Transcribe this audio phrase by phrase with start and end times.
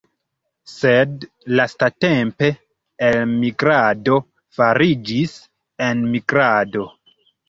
[0.69, 1.25] Sed
[1.57, 2.47] lastatempe
[3.09, 4.15] elmigrado
[4.61, 5.35] fariĝis
[5.89, 6.87] enmigrado.